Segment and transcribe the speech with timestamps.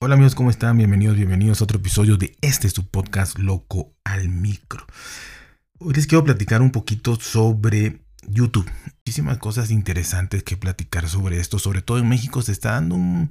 [0.00, 0.76] Hola amigos, ¿cómo están?
[0.78, 4.86] Bienvenidos, bienvenidos a otro episodio de este su podcast Loco al Micro.
[5.80, 7.98] Hoy les quiero platicar un poquito sobre
[8.28, 8.70] YouTube.
[8.84, 11.58] Muchísimas cosas interesantes que platicar sobre esto.
[11.58, 13.28] Sobre todo en México se está dando un...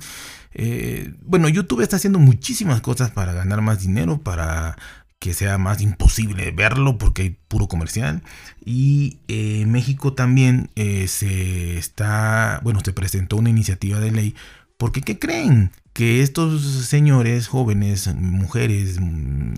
[0.54, 4.78] Eh, bueno, YouTube está haciendo muchísimas cosas para ganar más dinero, para
[5.20, 8.24] que sea más imposible verlo porque hay puro comercial.
[8.66, 14.36] Y eh, México también eh, se está, bueno, se presentó una iniciativa de ley
[14.78, 15.72] porque ¿qué creen?
[15.98, 19.00] Que estos señores, jóvenes, mujeres,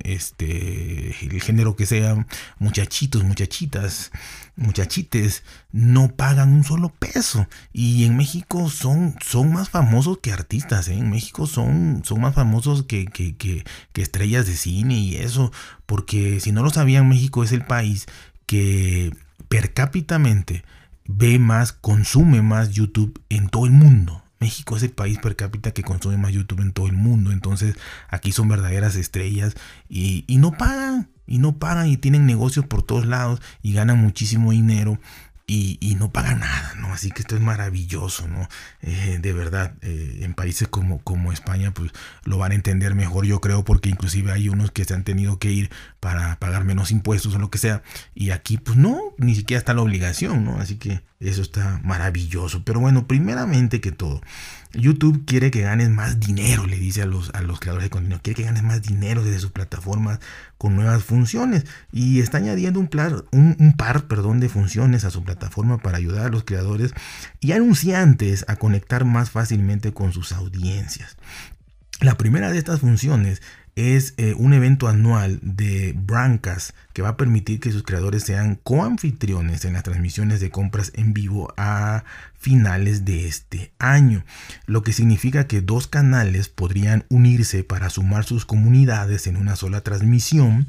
[0.05, 2.26] este, el género que sea,
[2.59, 4.12] muchachitos, muchachitas,
[4.55, 7.45] muchachites, no pagan un solo peso.
[7.73, 10.94] Y en México son, son más famosos que artistas, ¿eh?
[10.94, 15.52] En México son, son más famosos que, que, estrellas de cine y eso.
[15.86, 18.06] Porque si no lo sabían, México es el país
[18.45, 19.14] que
[19.50, 20.64] per cápitamente
[21.06, 24.23] ve más, consume más YouTube en todo el mundo.
[24.40, 27.32] México es el país per cápita que consume más YouTube en todo el mundo.
[27.32, 27.76] Entonces
[28.08, 29.56] aquí son verdaderas estrellas
[29.88, 31.09] y, y no pagan.
[31.28, 35.00] Y no pagan y tienen negocios por todos lados y ganan muchísimo dinero
[35.50, 36.94] y, no paga nada, ¿no?
[36.94, 38.48] Así que esto es maravilloso, ¿no?
[38.81, 41.92] Eh, de verdad, eh, en países como, como España, pues
[42.24, 45.40] lo van a entender mejor, yo creo, porque inclusive hay unos que se han tenido
[45.40, 47.81] que ir para pagar menos impuestos o lo que sea,
[48.14, 50.59] y aquí, pues no, ni siquiera está la obligación, ¿no?
[50.59, 52.64] Así que eso está maravilloso.
[52.64, 54.22] Pero bueno, primeramente que todo,
[54.73, 58.22] YouTube quiere que ganes más dinero, le dice a los, a los creadores de contenido.
[58.22, 60.20] Quiere que ganes más dinero desde sus plataformas
[60.58, 61.66] con nuevas funciones.
[61.92, 66.44] Y está añadiendo un, par, perdón, de funciones a su plataforma para ayudar a los
[66.44, 66.94] creadores
[67.40, 71.17] y anunciantes a conectar más fácilmente con sus audiencias.
[72.00, 73.42] La primera de estas funciones
[73.80, 78.55] es eh, un evento anual de Brancas que va a permitir que sus creadores sean
[78.55, 82.03] coanfitriones en las transmisiones de compras en vivo a
[82.38, 84.23] finales de este año,
[84.66, 89.81] lo que significa que dos canales podrían unirse para sumar sus comunidades en una sola
[89.81, 90.67] transmisión,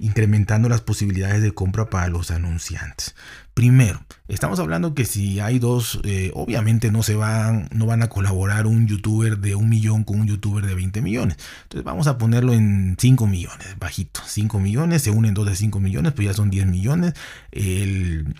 [0.00, 3.14] incrementando las posibilidades de compra para los anunciantes.
[3.52, 8.08] Primero, estamos hablando que si hay dos, eh, obviamente no se van, no van a
[8.08, 11.36] colaborar un youtuber de un millón con un youtuber de 20 millones.
[11.64, 14.20] Entonces vamos a ponerlo en 5 millones, bajito.
[14.24, 17.12] 5 millones, se unen dos de 5 millones, pues ya son 10 millones.
[17.52, 18.34] El,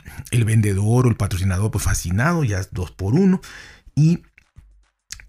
[0.46, 3.40] vendedor o el patrocinador, pues fascinado, ya es 2 por 1.
[3.94, 4.20] Y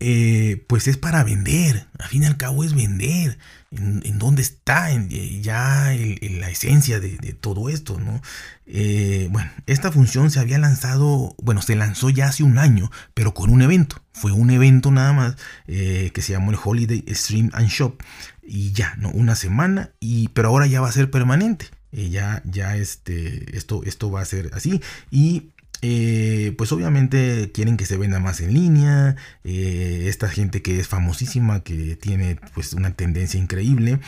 [0.03, 1.85] eh, pues es para vender.
[1.99, 3.37] Al fin y al cabo es vender.
[3.69, 8.19] En, dónde está eh, ya la esencia de, todo esto, ¿no?
[8.65, 13.35] Eh, bueno, esta función se había lanzado, bueno, se lanzó ya hace un año, pero
[13.35, 14.01] con un evento.
[14.11, 15.35] Fue un evento nada más
[15.67, 18.01] que se llamó el Holiday Stream and Shop.
[18.41, 19.11] Y ya, ¿no?
[19.11, 21.67] Una semana, y, pero ahora ya va a ser permanente.
[21.91, 24.81] ya, ya este, esto, esto va a ser así.
[25.11, 25.51] Y
[25.81, 29.15] eh, pues obviamente quieren que se venda más en línea.
[29.43, 33.99] Eh, esta gente que es famosísima, que tiene pues una tendencia increíble,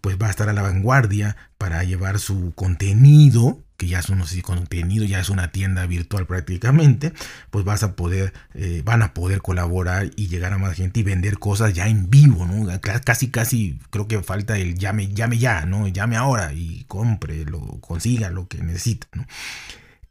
[0.00, 4.22] pues va a estar a la vanguardia para llevar su contenido que ya es un
[4.42, 7.14] contenido, ya es una tienda virtual prácticamente,
[7.50, 11.02] pues vas a poder, eh, van a poder colaborar y llegar a más gente y
[11.02, 12.68] vender cosas ya en vivo, ¿no?
[12.80, 15.88] Casi, casi creo que falta el llame, llame ya, ¿no?
[15.88, 19.06] Llame ahora y compre, lo consiga lo que necesita.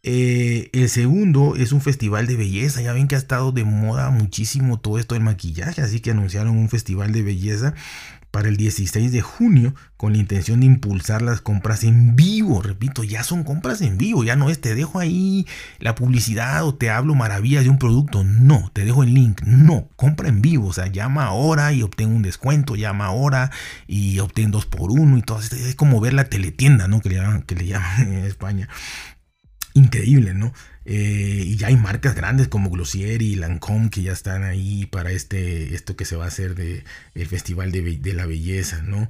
[0.03, 2.81] Eh, el segundo es un festival de belleza.
[2.81, 6.57] Ya ven que ha estado de moda muchísimo todo esto del maquillaje, así que anunciaron
[6.57, 7.73] un festival de belleza
[8.31, 12.61] para el 16 de junio con la intención de impulsar las compras en vivo.
[12.61, 15.47] Repito, ya son compras en vivo, ya no es te dejo ahí
[15.79, 18.23] la publicidad o te hablo maravillas de un producto.
[18.23, 19.41] No, te dejo el link.
[19.43, 20.67] No, compra en vivo.
[20.67, 23.51] O sea, llama ahora y obtén un descuento, llama ahora
[23.87, 25.39] y obtén dos por uno y todo.
[25.39, 27.01] Es como ver la teletienda, ¿no?
[27.01, 28.69] Que le llaman, que le llaman en España
[29.73, 30.53] increíble, ¿no?
[30.85, 35.11] Eh, y ya hay marcas grandes como Glossier y Lancôme que ya están ahí para
[35.11, 39.07] este, esto que se va a hacer de el Festival de, la Belleza, ¿no?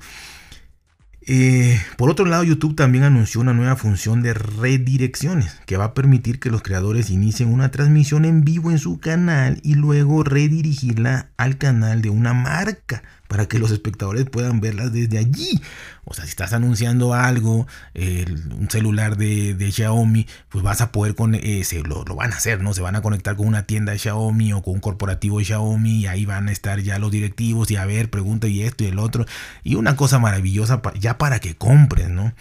[1.22, 5.94] Eh, por otro lado, YouTube también anunció una nueva función de redirecciones que va a
[5.94, 11.30] permitir que los creadores inicien una transmisión en vivo en su canal y luego redirigirla
[11.38, 15.62] al canal de una marca para que los espectadores puedan verlas desde allí.
[16.04, 21.36] O sea, si estás anunciando algo, un celular de, Xiaomi, pues vas a poder con
[21.36, 22.74] eh, lo, lo, van a hacer, ¿no?
[22.74, 26.00] Se van a conectar con una tienda de Xiaomi o con un corporativo de Xiaomi
[26.00, 28.88] y ahí van a estar ya los directivos y a ver, pregunta y esto y
[28.88, 29.28] el otro.
[29.64, 32.34] Y una cosa maravillosa ya para que compres, ¿no?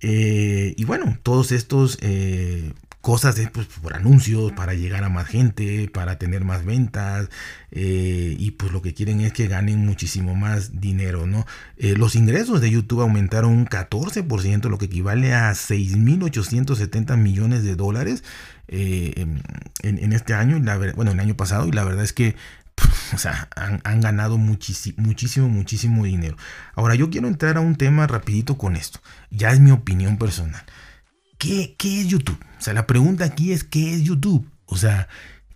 [0.00, 2.72] Eh, y bueno, todos estos eh,
[3.06, 7.28] cosas pues, por anuncios, para llegar a más gente, para tener más ventas
[7.70, 11.46] eh, y pues lo que quieren es que ganen muchísimo más dinero, ¿no?
[11.76, 17.76] Eh, los ingresos de YouTube aumentaron un 14%, lo que equivale a 6.870 millones de
[17.76, 18.24] dólares
[18.66, 19.24] eh,
[19.84, 22.34] en, este año, la, bueno, el año pasado y la verdad es que
[23.84, 26.36] han, ganado muchísimo, muchísimo, muchísimo dinero.
[26.74, 28.98] Ahora, yo quiero entrar a un tema rapidito con esto.
[29.30, 30.64] Ya es mi opinión personal.
[31.38, 32.38] ¿Qué, es YouTube?
[32.58, 34.48] O sea, la pregunta aquí es, ¿qué es YouTube?
[34.66, 35.08] O sea,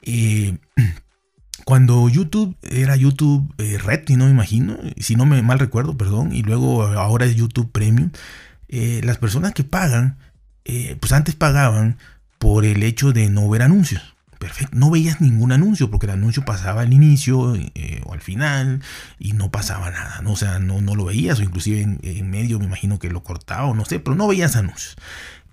[0.03, 0.59] eh,
[1.65, 6.35] cuando YouTube era YouTube eh, Red, no me imagino, si no me mal recuerdo, perdón,
[6.35, 8.11] y luego ahora es YouTube Premium,
[8.69, 10.19] eh, las personas que pagan,
[11.01, 11.99] pues antes pagaban
[12.39, 14.15] por el hecho de no ver anuncios.
[14.39, 17.55] Perfecto, no veías ningún anuncio porque el anuncio pasaba al inicio
[18.05, 18.81] o al final
[19.19, 20.33] y no pasaba nada, ¿no?
[20.33, 23.23] o sea, no, no lo veías o inclusive en, en, medio me imagino que lo
[23.23, 24.97] cortaba o no sé, pero no veías anuncios.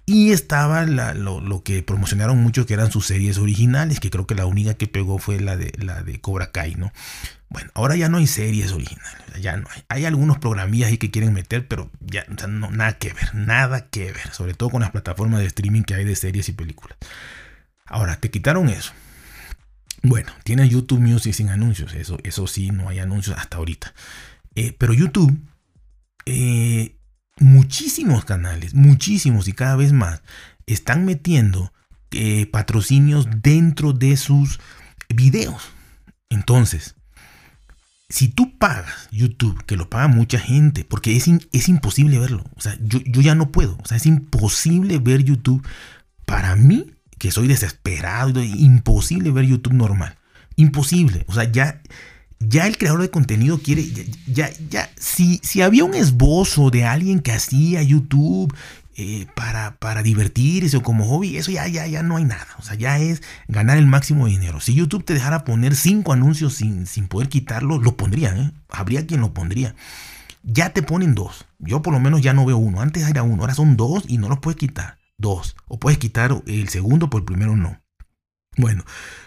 [0.09, 4.45] Y estaba lo, que promocionaron mucho, que eran sus series originales, que creo que la
[4.45, 6.93] única que pegó fue la de, la de Cobra Kai, ¿no?
[7.49, 9.83] Bueno, ahora ya no hay series originales, ya no hay.
[9.89, 14.13] Hay algunos programillas ahí que quieren meter, pero ya no, nada que ver, nada que
[14.13, 16.97] ver, sobre todo con las plataformas de streaming que hay de series y películas.
[17.85, 18.93] Ahora, te quitaron eso.
[20.03, 23.93] Bueno, tiene YouTube Music sin anuncios, eso, eso sí, no hay anuncios hasta ahorita.
[24.55, 25.37] Eh, pero YouTube
[26.25, 26.96] eh,
[27.39, 30.21] muchísimos canales, muchísimos y cada vez más,
[30.65, 31.71] están metiendo
[32.11, 34.59] eh, patrocinios dentro de sus
[35.09, 35.61] videos.
[36.29, 36.95] Entonces,
[38.09, 42.61] si tú pagas YouTube, que lo paga mucha gente, porque es, es imposible verlo, o
[42.61, 45.65] sea, yo, yo, ya no puedo, o sea, es imposible ver YouTube.
[46.25, 50.17] Para mí, que soy desesperado, imposible ver YouTube normal.
[50.55, 51.81] Imposible, o sea, ya
[52.39, 53.85] ya el creador de contenido quiere,
[54.27, 58.53] ya, ya, si, si había un esbozo de alguien que hacía YouTube
[58.95, 62.47] eh, para, para divertirse o como hobby, eso ya, ya, ya no hay nada.
[62.59, 64.59] O sea, ya es ganar el máximo dinero.
[64.59, 68.51] Si YouTube te dejara poner cinco anuncios sin, sin poder quitarlo, lo pondrían, ¿eh?
[68.69, 69.75] Habría quien lo pondría.
[70.43, 71.45] Ya te ponen dos.
[71.59, 72.81] Yo por lo menos ya no veo uno.
[72.81, 74.97] Antes era uno, ahora son dos y no los puedes quitar.
[75.17, 75.55] Dos.
[75.67, 77.79] O puedes quitar el segundo, por el primero no.
[78.57, 78.83] Bueno,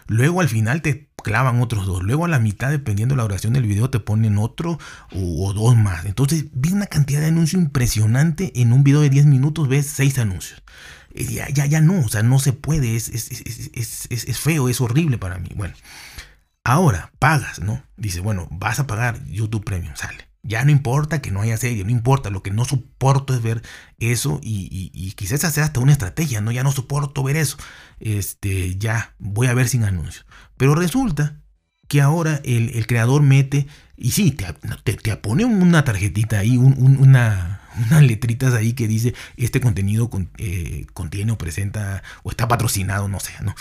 [0.09, 2.03] luego al final te clavan otros dos.
[2.03, 4.79] Luego a la mitad, dependiendo de la duración del video, te ponen otro
[5.13, 6.05] o, dos más.
[6.05, 8.53] Entonces, vi una cantidad de anuncios impresionante.
[8.61, 10.63] En un video de 10 minutos ves 6 anuncios.
[11.15, 12.97] Ya, ya, ya no, o sea, no se puede.
[12.97, 15.51] Es, es, es, es, feo, es horrible para mí.
[15.55, 15.75] Bueno,
[16.65, 17.83] ahora pagas, ¿no?
[17.97, 20.30] Dice, bueno, vas a pagar YouTube Premium, sale.
[20.43, 23.63] Ya no importa que no haya serie, no importa, lo que no soporto es ver
[23.99, 26.51] eso y, quizás hacer hasta una estrategia, ¿no?
[26.51, 27.57] Ya no soporto ver eso.
[27.99, 30.25] Este, ya voy a ver sin anuncios.
[30.57, 31.41] Pero resulta
[31.89, 33.67] que ahora el, creador mete,
[33.97, 39.61] y sí, te, te, pone una tarjetita ahí, una, unas letritas ahí que dice, este
[39.61, 43.55] contenido eh, contiene o presenta o está patrocinado, no sé, ¿no?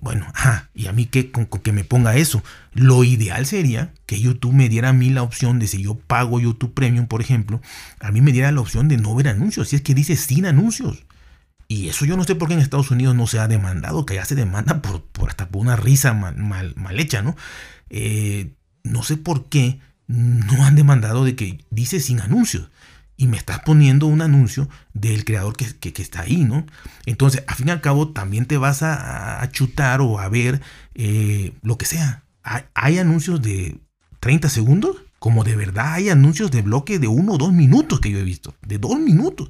[0.00, 0.26] Bueno,
[0.74, 2.42] y a mí con, que me ponga eso.
[2.72, 6.40] Lo ideal sería que YouTube me diera a mí la opción de si yo pago
[6.40, 7.60] YouTube Premium, por ejemplo,
[8.00, 9.68] a mí me diera la opción de no ver anuncios.
[9.68, 11.04] Si es que dice sin anuncios.
[11.68, 14.14] Y eso yo no sé por qué en Estados Unidos no se ha demandado, que
[14.14, 16.36] ya se demanda por, por hasta por una risa mal,
[16.76, 17.36] mal, hecha, ¿no?
[17.90, 18.52] Eh,
[18.84, 22.70] no sé por qué no han demandado de que dice sin anuncios
[23.16, 26.66] y me estás poniendo un anuncio del creador que, está ahí, ¿no?
[27.06, 30.60] Entonces, al fin y al cabo, también te vas a, chutar o a ver
[30.94, 32.24] eh, lo que sea.
[32.74, 33.78] Hay, anuncios de
[34.20, 38.10] 30 segundos, como de verdad hay anuncios de bloque de uno o dos minutos que
[38.10, 39.48] yo he visto, de dos minutos,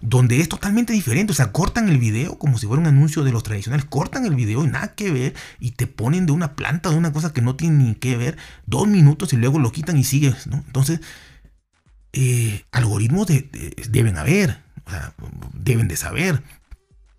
[0.00, 1.32] donde es totalmente diferente.
[1.32, 4.36] O sea, cortan el video como si fuera un anuncio de los tradicionales, cortan el
[4.36, 7.42] video y nada que ver, y te ponen de una planta, de una cosa que
[7.42, 8.36] no tiene ni que ver,
[8.66, 10.62] dos minutos y luego lo quitan y sigues, ¿no?
[10.66, 11.00] Entonces,
[12.14, 14.62] eh, algoritmos deben haber,
[15.52, 16.42] deben de saber.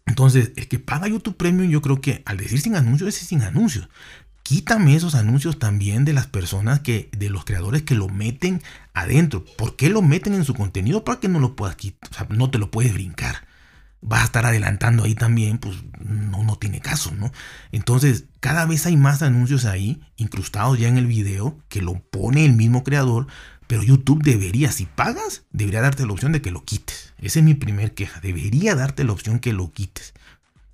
[0.05, 3.41] Entonces, el que paga YouTube Premium, yo creo que al decir sin anuncios, es sin
[3.41, 3.89] anuncios.
[4.43, 8.61] Quítame esos anuncios también de las personas que, de los creadores que lo meten
[8.93, 9.43] adentro.
[9.57, 11.03] ¿Por qué lo meten en su contenido?
[11.03, 13.47] Para que no lo puedas quitar, no te lo puedes brincar.
[14.01, 17.31] Vas a estar adelantando ahí también, pues no, no tiene caso, ¿no?
[17.71, 22.45] Entonces, cada vez hay más anuncios ahí, incrustados ya en el video, que lo pone
[22.45, 23.25] el mismo creador,
[23.67, 27.13] pero YouTube debería, si pagas, debería darte la opción de que lo quites.
[27.17, 28.19] Esa es mi primer queja.
[28.19, 30.13] Debería darte la opción que lo quites.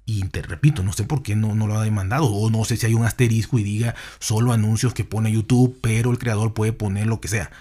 [0.06, 2.26] Y te repito, no sé por qué no, no lo ha demandado.
[2.26, 6.12] O no sé si hay un asterisco y diga solo anuncios que pone YouTube, pero
[6.12, 7.52] el creador puede poner lo que sea.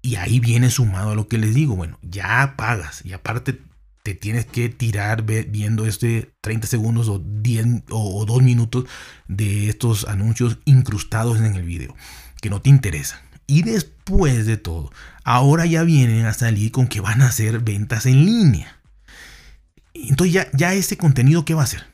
[0.00, 1.74] Y ahí viene sumado a lo que les digo.
[1.74, 3.04] Bueno, ya pagas.
[3.04, 3.58] Y aparte
[4.04, 8.84] te tienes que tirar viendo este 30 segundos o 10 o 2 minutos
[9.26, 11.96] de estos anuncios incrustados en el video.
[12.40, 13.25] Que no te interesan.
[13.46, 14.90] Y después de todo,
[15.24, 18.76] ahora ya vienen a salir con que van a hacer ventas en línea.
[19.94, 21.84] Entonces ya, ya este contenido, ¿qué va a hacer?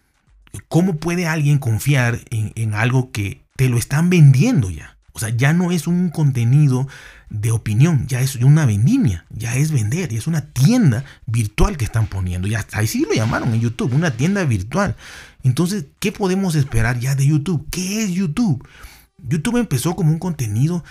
[0.69, 4.97] ¿Cómo puede alguien confiar en, algo que te lo están vendiendo ya?
[5.13, 6.89] O sea, ya no es un contenido
[7.29, 11.85] de opinión, ya es una vendimia, ya es vender, y es una tienda virtual que
[11.85, 12.49] están poniendo.
[12.49, 14.97] Ya ahí sí lo llamaron en YouTube, una tienda virtual.
[15.43, 17.67] Entonces, ¿qué podemos esperar ya de YouTube?
[17.71, 18.67] ¿Qué es YouTube?
[19.19, 20.85] YouTube empezó como un contenido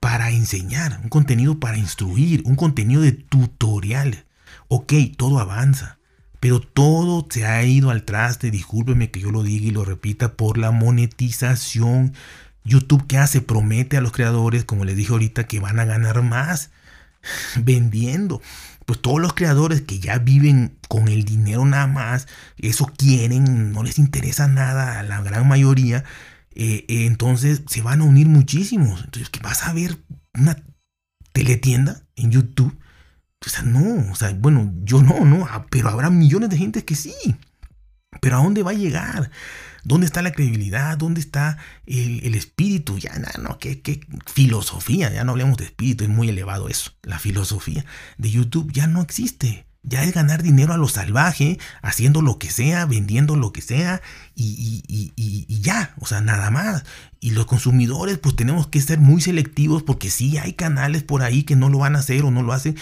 [0.00, 4.24] para enseñar, un contenido para instruir, un contenido de tutoriales.
[4.68, 5.98] Ok, todo avanza,
[6.40, 10.34] pero todo se ha ido al traste, discúlpeme que yo lo diga y lo repita,
[10.34, 12.14] por la monetización.
[12.64, 13.40] YouTube, ¿qué hace?
[13.40, 16.70] Promete a los creadores, como les dije ahorita, que van a ganar más
[17.56, 18.40] vendiendo.
[18.86, 23.82] Pues todos los creadores que ya viven con el dinero nada más, eso quieren, no
[23.82, 26.04] les interesa nada a la gran mayoría,
[26.56, 29.04] eh, eh, entonces se van a unir muchísimos.
[29.04, 29.98] Entonces, ¿qué vas a ver
[30.34, 30.56] una
[31.32, 32.76] teletienda en YouTube?
[33.44, 36.84] O sea, no, o sea, bueno, yo no, no, ah, pero habrá millones de gente
[36.84, 37.14] que sí.
[38.20, 39.30] Pero ¿a dónde va a llegar?
[39.84, 40.96] ¿Dónde está la credibilidad?
[40.96, 42.98] ¿Dónde está el, espíritu?
[42.98, 46.92] Ya, no, no, ¿qué, qué filosofía, ya no hablemos de espíritu, es muy elevado eso.
[47.02, 47.84] La filosofía
[48.16, 49.65] de YouTube ya no existe.
[49.86, 54.02] Ya es ganar dinero a lo salvaje, haciendo lo que sea, vendiendo lo que sea
[54.34, 56.84] y, y, ya, o sea, nada más.
[57.20, 61.44] Y los consumidores pues tenemos que ser muy selectivos porque sí hay canales por ahí
[61.44, 62.76] que no lo van a hacer o no lo hacen,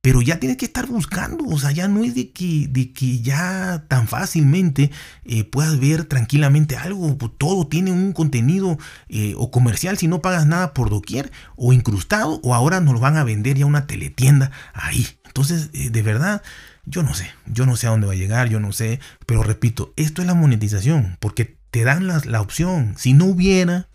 [0.00, 3.20] pero ya tienes que estar buscando, o sea, ya no es de que, de que
[3.20, 4.90] ya tan fácilmente
[5.24, 8.78] eh, puedas ver tranquilamente algo, todo tiene un contenido
[9.08, 13.00] eh, o comercial si no pagas nada por doquier, o incrustado, o ahora nos lo
[13.00, 15.06] van a vender ya una teletienda ahí.
[15.26, 16.42] Entonces, eh, de verdad,
[16.86, 19.42] yo no sé, yo no sé a dónde va a llegar, yo no sé, pero
[19.42, 23.88] repito, esto es la monetización, porque te dan la, la opción, si no hubiera,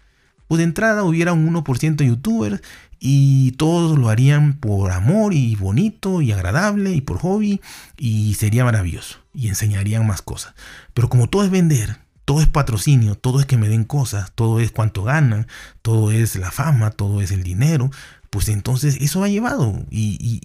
[0.48, 2.62] pues de entrada hubiera un 1% de youtubers
[3.06, 7.60] y todos lo harían por amor y bonito y agradable y por hobby
[7.98, 10.54] y sería maravilloso y enseñarían más cosas.
[10.94, 14.62] Pero como todo es vender, todo es patrocinio, todo es que me den cosas, todo
[14.62, 15.48] es cuánto ganan,
[15.82, 17.92] todo es la fama, todo es el dinero,
[18.30, 20.40] pues entonces eso ha llevado y,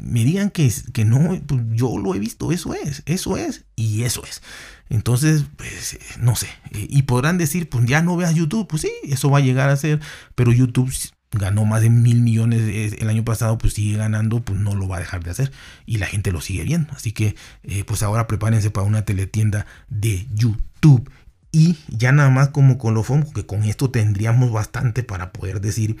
[0.00, 4.02] me digan que, que no, pues yo lo he visto, eso es, eso es y
[4.02, 4.42] eso es.
[4.88, 9.30] Entonces, pues, no sé, y podrán decir, pues ya no veas YouTube, pues sí, eso
[9.30, 10.00] va a llegar a ser,
[10.34, 10.92] pero YouTube
[11.32, 14.96] ganó más de mil millones el año pasado, pues sigue ganando, pues no lo va
[14.96, 15.52] a dejar de hacer.
[15.86, 16.92] Y la gente lo sigue viendo.
[16.92, 17.34] Así que,
[17.64, 21.10] eh, pues ahora prepárense para una teletienda de YouTube.
[21.50, 25.96] Y ya nada más como colofón, que con esto tendríamos bastante para poder decir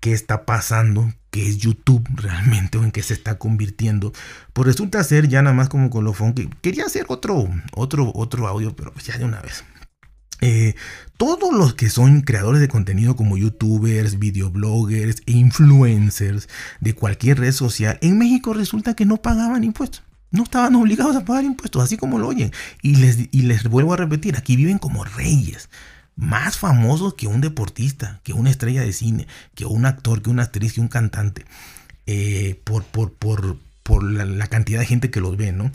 [0.00, 4.12] qué está pasando, qué es YouTube realmente o en qué se está convirtiendo.
[4.52, 8.74] Pues resulta ser ya nada más como colofón que quería hacer otro, otro, otro audio,
[8.74, 9.64] pero pues ya de una vez.
[10.40, 10.74] Eh,
[11.16, 16.48] todos los que son creadores de contenido como youtubers, videobloggers e influencers
[16.80, 20.04] de cualquier red social, en México resulta que no pagaban impuestos.
[20.30, 22.52] No estaban obligados a pagar impuestos, así como lo oyen.
[22.82, 25.68] Y les, y les vuelvo a repetir, aquí viven como reyes,
[26.14, 30.44] más famosos que un deportista, que una estrella de cine, que un actor, que una
[30.44, 31.44] actriz, que un cantante,
[32.06, 35.70] eh, por, por, por, por la, la, cantidad de gente que los ve, ¿no?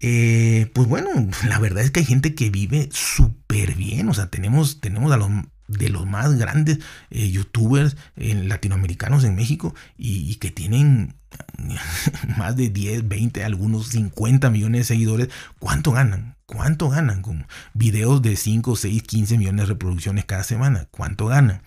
[0.00, 1.08] Eh, pues bueno,
[1.48, 4.08] la verdad es que hay gente que vive súper bien.
[4.08, 5.30] O sea, tenemos, tenemos a los
[5.68, 6.78] de los más grandes
[7.10, 11.16] eh, youtubers latinoamericanos en México y, que tienen
[12.38, 15.28] más de 10, 20, algunos 50 millones de seguidores.
[15.58, 16.36] ¿Cuánto ganan?
[16.46, 20.86] ¿Cuánto ganan con videos de 5, 6, 15 millones de reproducciones cada semana?
[20.90, 21.62] ¿Cuánto ganan?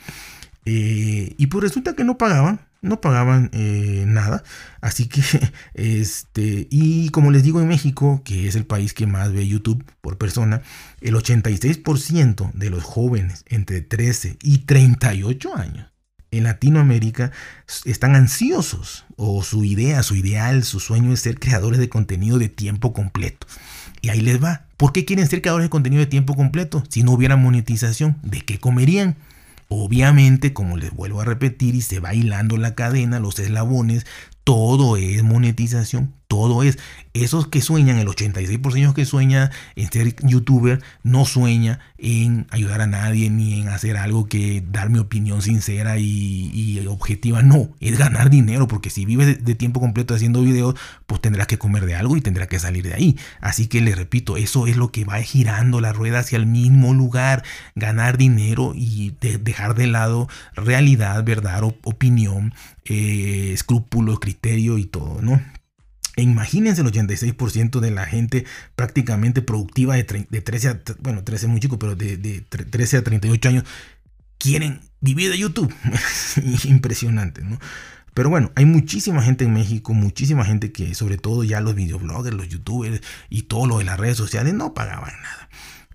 [0.65, 4.43] Eh, y pues resulta que no pagaban no pagaban eh, nada.
[4.81, 5.21] Así que,
[5.73, 9.83] este, y como les digo en México, que es el país que más ve YouTube
[10.01, 10.61] por persona,
[11.01, 15.89] el 86% de los jóvenes entre 13 y 38 años
[16.31, 17.31] en Latinoamérica
[17.85, 22.49] están ansiosos o su idea, su ideal, su sueño es ser creadores de contenido de
[22.49, 23.47] tiempo completo.
[24.01, 24.65] Y ahí les va.
[24.77, 26.83] ¿Por qué quieren ser creadores de contenido de tiempo completo?
[26.89, 29.17] Si no hubiera monetización, ¿de qué comerían?
[29.69, 34.05] Obviamente, como les vuelvo a repetir, y se va hilando la cadena, los eslabones,
[34.43, 36.77] todo es monetización, todo es.
[37.15, 42.87] Esos que sueñan, el 86% que sueña en ser youtuber, no sueña en ayudar a
[42.87, 47.41] nadie ni en hacer algo que dar mi opinión sincera y, objetiva.
[47.41, 50.75] No, es ganar dinero, porque si vives de, tiempo completo haciendo videos,
[51.07, 53.17] pues tendrás que comer de algo y tendrás que salir de ahí.
[53.41, 56.93] Así que les repito, eso es lo que va girando la rueda hacia el mismo
[56.93, 57.43] lugar,
[57.73, 62.53] ganar dinero y dejar de lado realidad, verdad, opinión,
[62.85, 65.41] eh, escrúpulos, criterio y todo, ¿no?
[66.19, 68.45] E imagínense el 86% de la gente
[68.75, 73.47] prácticamente productiva de, 13 a, bueno, 13 es muy chico, pero de, 13 a 38
[73.47, 73.63] años
[74.37, 75.73] quieren vivir de YouTube.
[76.65, 77.57] Impresionante, ¿no?
[78.13, 82.35] Pero bueno, hay muchísima gente en México, muchísima gente que, sobre todo ya los videobloggers,
[82.35, 82.99] los youtubers
[83.29, 85.48] y todo lo de las redes sociales, no pagaban nada.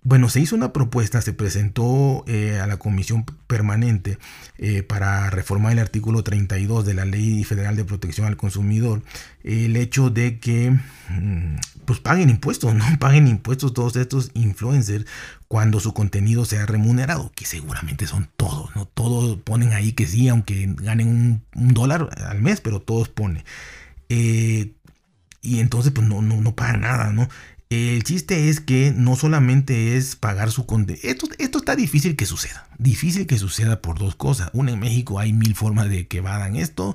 [0.07, 4.19] Bueno, se hizo una propuesta, se presentó eh, a la Comisión Permanente
[4.59, 9.03] eh, para reformar el artículo 32 de la Ley Federal de Protección al Consumidor,
[9.45, 10.73] el hecho de que
[11.09, 11.57] mm,
[11.87, 15.07] pues paguen impuestos, no paguen impuestos todos estos influencers
[15.49, 18.85] cuando su contenido sea remunerado, que seguramente son todos, ¿no?
[18.85, 21.09] Todos ponen ahí que sí, aunque ganen
[21.55, 23.43] un, dólar al mes, pero todos ponen.
[24.11, 24.73] Eh,
[25.41, 27.29] y entonces pues no, no, no pagan nada, ¿no?
[27.75, 30.67] El chiste es que no solamente es pagar su.
[31.03, 32.69] Esto, esto está difícil que suceda.
[32.79, 34.51] Difícil que suceda por dos cosas.
[34.53, 36.95] Una, en México hay mil formas de que vadan esto.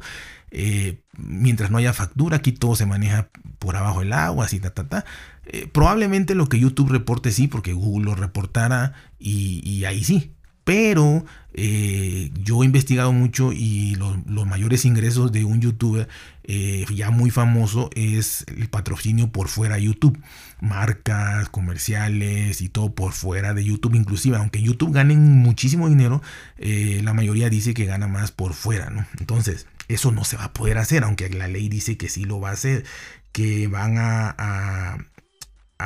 [0.51, 4.73] Eh, mientras no haya factura, aquí todo se maneja por abajo del agua, así, ta,
[4.73, 5.05] ta, ta.
[5.45, 10.33] Eh, probablemente lo que YouTube reporte sí, porque Google lo reportara y ahí sí.
[10.69, 16.07] Pero eh, yo he investigado mucho y los, mayores ingresos de un youtuber
[16.43, 20.21] eh, ya muy famoso es el patrocinio por fuera de YouTube.
[20.61, 23.95] Marcas, comerciales y todo por fuera de YouTube.
[23.95, 26.21] Inclusive, aunque YouTube gane muchísimo dinero,
[26.59, 28.91] eh, la mayoría dice que gana más por fuera.
[28.91, 29.07] ¿no?
[29.19, 32.39] Entonces, eso no se va a poder hacer, aunque la ley dice que sí lo
[32.39, 32.85] va a hacer.
[33.31, 34.97] Que van a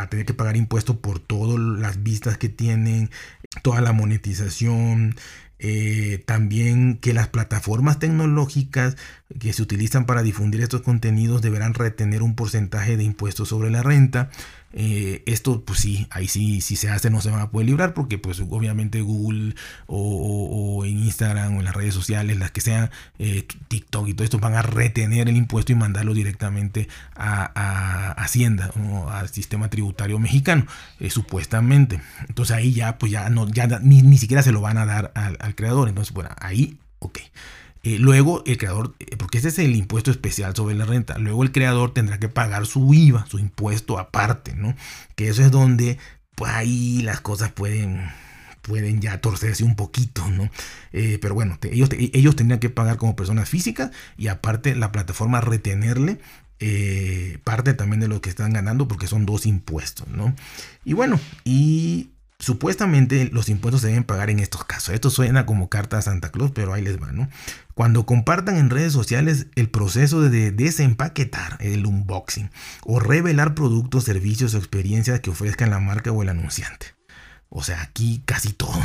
[0.10, 3.10] tener que pagar impuestos por todas las vistas que tienen,
[3.62, 5.16] toda la monetización,
[5.60, 8.98] eh, también que las plataformas tecnológicas
[9.40, 13.82] que se utilizan para difundir estos contenidos deberán retener un porcentaje de impuestos sobre la
[13.82, 14.30] renta.
[14.74, 17.94] Eh, esto, pues sí, ahí sí, si se hace no se van a poder librar
[17.94, 22.90] porque pues obviamente Google o, en Instagram o en las redes sociales, las que sean,
[23.20, 27.44] eh, TikTok y todo esto van a retener el impuesto y mandarlo directamente a,
[28.18, 30.66] Hacienda o al sistema tributario mexicano,
[31.00, 32.02] eh, supuestamente.
[32.28, 35.38] Entonces ahí ya, pues ya no, ya ni, siquiera se lo van a dar al,
[35.40, 35.90] al creador.
[35.90, 37.20] Entonces, bueno, ahí, ok.
[37.86, 41.44] Eh, luego el creador, eh, porque ese es el impuesto especial sobre la renta, luego
[41.44, 44.74] el creador tendrá que pagar su IVA, su impuesto aparte, ¿no?
[45.16, 45.98] Que eso es donde
[46.36, 48.10] pues ahí las cosas pueden,
[48.62, 50.50] pueden ya torcerse un poquito, ¿no?
[50.94, 55.42] Eh, pero bueno, ellos, ellos tendrían que pagar como personas físicas y aparte la plataforma
[55.42, 56.20] retenerle
[57.44, 60.34] parte también de lo que están ganando porque son dos impuestos, ¿no?
[60.86, 62.13] Y bueno, y
[62.44, 64.94] Supuestamente los impuestos se deben pagar en estos casos.
[64.94, 67.30] Esto suena como carta a Santa Claus, pero ahí les va, ¿no?
[67.74, 72.52] Cuando compartan en redes sociales el proceso de desempaquetar el unboxing
[72.84, 76.88] o revelar productos, servicios o experiencias que ofrezcan la marca o el anunciante.
[77.48, 78.78] O sea, aquí casi todo.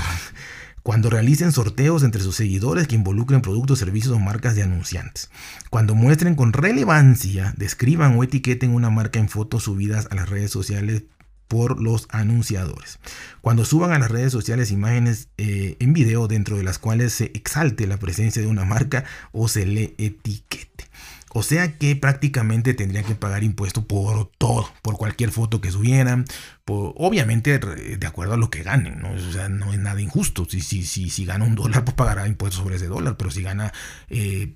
[0.85, 5.33] Cuando realicen sorteos entre sus seguidores que involucren productos, servicios o marcas de anunciantes.
[5.69, 10.53] Cuando muestren con relevancia, describan o etiqueten una marca en fotos subidas a las redes
[10.53, 11.03] sociales
[11.49, 12.99] por los anunciadores.
[13.41, 17.27] Cuando suban a las redes sociales imágenes eh, en video dentro de las cuales se
[17.35, 20.85] exalte la presencia de una marca o se le etiquete.
[21.31, 26.25] O sea que prácticamente tendrían que pagar impuesto por todo, por cualquier foto que subieran,
[26.67, 29.13] obviamente de acuerdo a lo que ganen, ¿no?
[29.13, 30.47] O sea, no es nada injusto.
[30.49, 33.43] Si, si, si, si gana un dólar, pues pagará impuestos sobre ese dólar, pero si
[33.43, 33.73] gana
[34.09, 34.55] eh,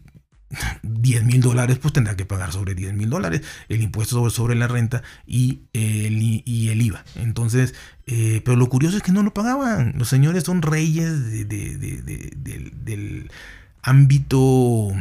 [0.83, 4.69] 10 mil dólares, pues tendrá que pagar sobre 10 mil dólares el impuesto sobre, la
[4.69, 7.05] renta y el, y el IVA.
[7.17, 7.75] Entonces,
[8.07, 9.95] eh, pero lo curioso es que no lo pagaban.
[9.97, 13.31] Los señores son reyes del
[13.83, 14.93] ámbito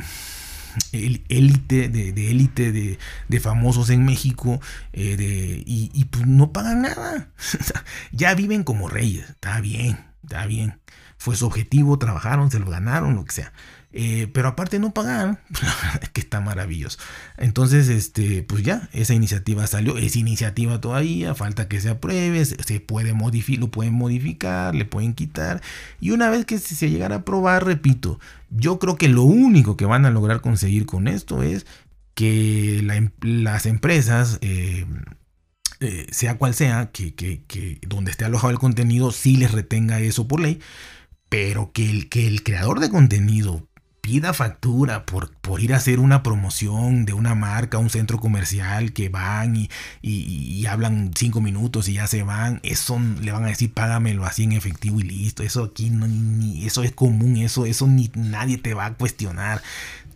[0.91, 4.61] élite de élite de, famosos en México
[4.93, 7.29] eh, y, y, pues no pagan nada
[8.11, 10.79] ya viven como reyes está bien está bien
[11.17, 13.53] fue su objetivo trabajaron se lo ganaron lo que sea
[13.93, 15.43] eh, pero aparte no pagar,
[16.13, 16.97] que está maravilloso.
[17.37, 22.79] Entonces, este, pues ya, esa iniciativa salió, es iniciativa todavía, falta que se apruebe, se,
[22.79, 25.61] puede modificar, lo pueden modificar, le pueden quitar.
[25.99, 29.85] Y una vez que se llegara a aprobar, repito, yo creo que lo único que
[29.85, 31.65] van a lograr conseguir con esto es
[32.13, 34.85] que em, las empresas, eh,
[35.81, 39.99] eh, sea cual sea, que, que, que, donde esté alojado el contenido, sí les retenga
[39.99, 40.59] eso por ley,
[41.27, 43.67] pero que el, que el creador de contenido
[44.01, 48.93] pida factura por, por ir a hacer una promoción de una marca, un centro comercial
[48.93, 49.69] que van y,
[50.01, 54.43] y, hablan cinco minutos y ya se van, eso le van a decir págamelo así
[54.43, 55.43] en efectivo y listo.
[55.43, 56.07] Eso aquí no,
[56.65, 59.61] eso es común, eso, eso ni nadie te va a cuestionar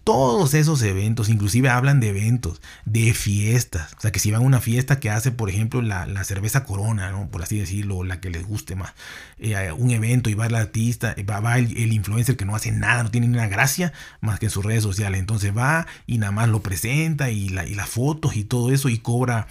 [0.06, 3.94] todos esos eventos, inclusive hablan de eventos, de fiestas.
[3.98, 7.12] O sea, que si van a una fiesta que hace, por ejemplo, la, cerveza Corona,
[7.12, 7.28] ¿no?
[7.28, 8.94] por así decirlo, la que les guste más,
[9.40, 13.12] eh, un evento y va el artista, va, el, influencer que no hace nada, no
[13.12, 13.92] tiene ni una gracia
[14.22, 15.20] más que en sus redes sociales.
[15.20, 18.90] Entonces va y nada más lo presenta y, la, y las fotos y todo eso
[18.90, 19.48] y cobra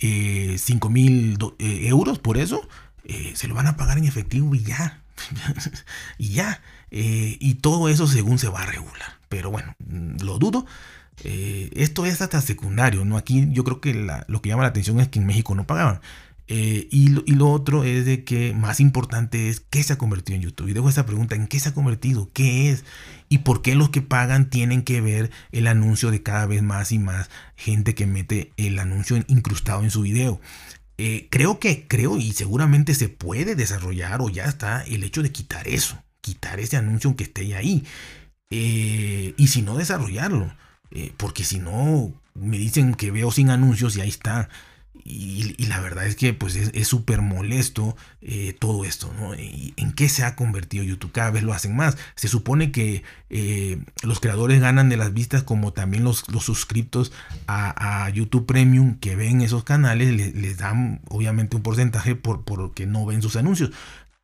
[0.00, 2.68] eh, 5 mil eh, euros por eso.
[3.04, 5.02] Eh, se lo van a pagar en efectivo y ya.
[6.18, 6.60] y ya.
[6.96, 9.74] Y todo eso según se va a regular pero bueno,
[10.22, 10.64] lo dudo.
[11.24, 13.16] Eh, esto es hasta secundario, ¿no?
[13.16, 13.92] Aquí yo creo que
[14.28, 16.00] lo que llama la atención es que en México no pagaban.
[16.46, 20.42] Eh, y, lo, otro es de que más importante es qué se ha convertido en
[20.42, 20.68] YouTube.
[20.68, 22.30] Y dejo esta pregunta, ¿en qué se ha convertido?
[22.32, 22.84] ¿Qué es?
[23.28, 26.92] ¿Y por qué los que pagan tienen que ver el anuncio de cada vez más
[26.92, 30.40] y más gente que mete el anuncio incrustado en su video?
[30.96, 35.32] Eh, creo que, creo y seguramente se puede desarrollar o ya está el hecho de
[35.32, 37.84] quitar eso, quitar ese anuncio aunque esté ahí.
[38.50, 40.54] Eh, y si no desarrollarlo,
[41.16, 44.48] porque si no, me dicen que veo sin anuncios y ahí está.
[45.06, 49.34] Y, la verdad es que pues es súper molesto eh, todo esto, ¿no?
[49.34, 51.12] ¿En qué se ha convertido YouTube?
[51.12, 51.98] Cada vez lo hacen más.
[52.14, 57.12] Se supone que eh, los creadores ganan de las vistas como también los, los suscriptos
[57.46, 63.04] a, YouTube Premium que ven esos canales, les, dan obviamente un porcentaje por, porque no
[63.04, 63.72] ven sus anuncios.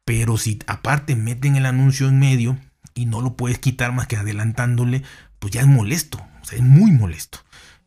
[0.04, 2.58] Pero si aparte meten el anuncio en medio
[2.94, 5.02] y no lo puedes quitar más que adelantándole,
[5.38, 7.38] pues ya es molesto, o sea, es muy molesto.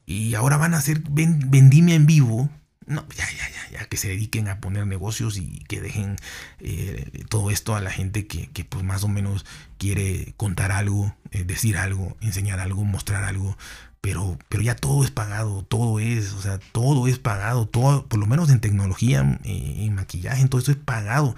[0.06, 2.50] Y ahora van a hacer vendimia en vivo
[2.86, 6.18] no, ya, ya, ya, ya, que se dediquen a poner negocios y que dejen
[6.60, 9.46] eh, todo esto a la gente que, pues más o menos
[9.78, 13.58] quiere contar algo, eh, decir algo, enseñar algo, mostrar algo,
[14.04, 18.20] pero, pero ya todo es pagado, todo es, o sea, todo es pagado, todo, por
[18.20, 21.38] lo menos en tecnología, eh, en maquillaje, todo eso es pagado,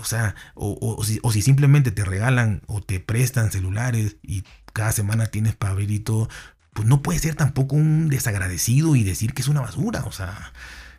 [0.00, 4.90] o sea, o, si, o si simplemente te regalan o te prestan celulares y cada
[4.90, 6.28] semana tienes para abrir y todo,
[6.72, 10.52] pues no puede ser tampoco un desagradecido y decir que es una basura, o sea,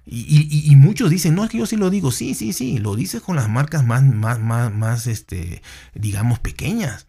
[0.06, 3.22] y, muchos dicen, no, es que yo sí lo digo, sí, sí, sí, lo dices
[3.22, 5.62] con las marcas más, más, más, más, este,
[5.96, 7.08] digamos, pequeñas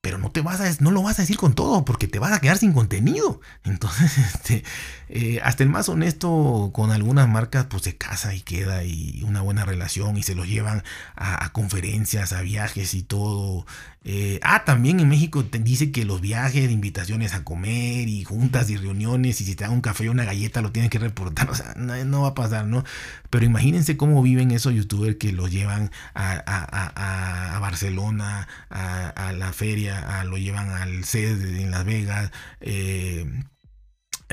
[0.00, 2.32] pero no te vas a, no lo vas a decir con todo porque te vas
[2.32, 3.40] a quedar sin contenido.
[3.64, 4.64] Entonces, este,
[5.08, 9.42] eh, hasta el más honesto con algunas marcas, pues se casa y queda y una
[9.42, 10.84] buena relación y se los llevan
[11.16, 13.66] a, conferencias, a viajes y todo.
[14.02, 18.78] Eh, ah, también en México dice que los viajes, invitaciones a comer y juntas y
[18.78, 21.50] reuniones y si te dan un café o una galleta lo tienes que reportar.
[21.50, 22.84] O sea, no, va a pasar, ¿no?
[23.28, 29.89] Pero imagínense cómo viven esos youtubers que los llevan a, a Barcelona, a la feria
[30.24, 33.26] lo llevan al CED en Las Vegas eh,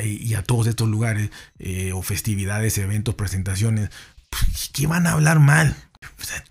[0.03, 3.89] y a todos estos lugares, eh, o festividades, eventos, presentaciones,
[4.29, 5.75] pues, ¿qué van a hablar mal?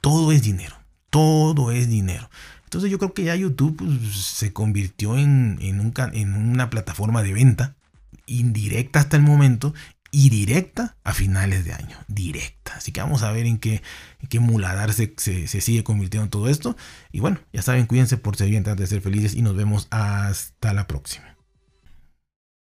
[0.00, 0.76] todo es dinero,
[1.10, 2.28] todo es dinero.
[2.64, 7.76] Entonces yo creo que ya YouTube pues, se convirtió en una plataforma de venta
[8.26, 9.72] indirecta hasta el momento
[10.10, 11.98] y directa a finales de año.
[12.08, 12.74] Directa.
[12.76, 13.82] Así que vamos a ver en qué,
[14.28, 16.76] qué muladar se, sigue convirtiendo todo esto.
[17.12, 20.72] Y bueno, ya saben, cuídense por ser bien, de ser felices y nos vemos hasta
[20.72, 21.35] la próxima.